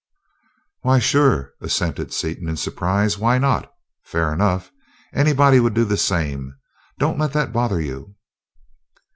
"Why 0.81 0.97
sure," 0.97 1.53
assented 1.61 2.11
Seaton, 2.11 2.49
in 2.49 2.57
surprise. 2.57 3.19
"Why 3.19 3.37
not? 3.37 3.71
Fair 4.01 4.33
enough! 4.33 4.71
Anybody 5.13 5.59
would 5.59 5.75
do 5.75 5.85
the 5.85 5.95
same 5.95 6.55
don't 6.97 7.19
let 7.19 7.33
that 7.33 7.53
bother 7.53 7.79
you." 7.79 8.15